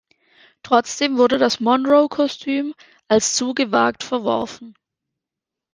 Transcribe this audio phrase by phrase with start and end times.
[0.63, 2.73] Trotzdem wurde das Monroe-Kostüm
[3.07, 4.73] als zu gewagt verworfen.